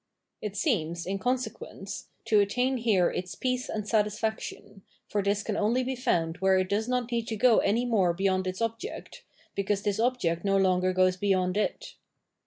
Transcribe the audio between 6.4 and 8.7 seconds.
it does not need to go any more beyond its